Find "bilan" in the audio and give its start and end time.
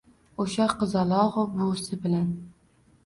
2.07-2.29